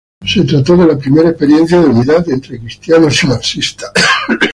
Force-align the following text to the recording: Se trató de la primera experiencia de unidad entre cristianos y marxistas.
Se 0.25 0.43
trató 0.45 0.75
de 0.77 0.87
la 0.87 0.97
primera 0.97 1.29
experiencia 1.29 1.79
de 1.79 1.85
unidad 1.89 2.27
entre 2.27 2.59
cristianos 2.59 3.21
y 3.23 3.27
marxistas. 3.27 3.91